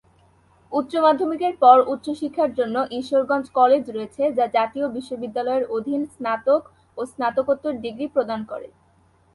[0.71, 6.61] উচ্চ মাধ্যমিকের পর উচ্চ শিক্ষার জন্য ঈশ্বরগঞ্জ কলেজ রয়েছে যা জাতীয় বিশ্ববিদ্যালয়ের অধীন স্নাতক
[6.97, 8.67] ও স্নাতকোত্তর ডিগ্রি প্রদান করে।